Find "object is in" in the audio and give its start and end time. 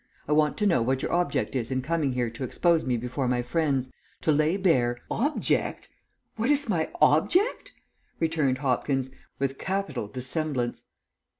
1.13-1.83